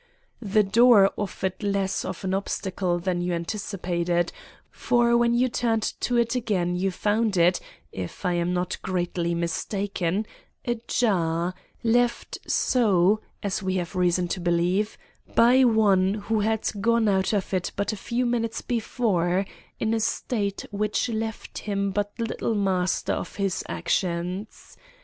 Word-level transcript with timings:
The 0.41 0.63
door 0.63 1.11
offered 1.15 1.61
less 1.61 2.03
of 2.05 2.23
an 2.23 2.33
obstacle 2.33 2.97
than 2.97 3.21
you 3.21 3.33
anticipated; 3.33 4.31
for 4.71 5.15
when 5.15 5.35
you 5.35 5.47
turned 5.47 5.93
to 5.99 6.17
it 6.17 6.33
again 6.33 6.75
you 6.75 6.89
found 6.89 7.37
it, 7.37 7.59
if 7.91 8.25
I 8.25 8.33
am 8.33 8.51
not 8.51 8.81
greatly 8.81 9.35
mistaken, 9.35 10.25
ajar, 10.65 11.53
left 11.83 12.39
so, 12.47 13.21
as 13.43 13.61
we 13.61 13.75
have 13.75 13.95
reason 13.95 14.27
to 14.29 14.39
believe, 14.39 14.97
by 15.35 15.63
one 15.63 16.15
who 16.15 16.39
had 16.39 16.67
gone 16.81 17.07
out 17.07 17.31
of 17.31 17.53
it 17.53 17.71
but 17.75 17.93
a 17.93 17.95
few 17.95 18.25
minutes 18.25 18.63
before 18.63 19.45
in 19.79 19.93
a 19.93 19.99
state 19.99 20.65
which 20.71 21.09
left 21.09 21.59
him 21.59 21.91
but 21.91 22.11
little 22.17 22.55
master 22.55 23.13
of 23.13 23.35
his 23.35 23.63
actions. 23.69 24.75